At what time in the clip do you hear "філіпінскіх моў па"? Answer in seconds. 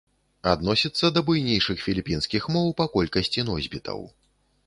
1.87-2.85